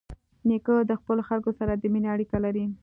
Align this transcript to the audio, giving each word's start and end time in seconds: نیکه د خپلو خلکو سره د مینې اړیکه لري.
نیکه 0.47 0.75
د 0.89 0.91
خپلو 0.99 1.21
خلکو 1.29 1.51
سره 1.59 1.71
د 1.75 1.83
مینې 1.93 2.07
اړیکه 2.13 2.37
لري. 2.45 2.65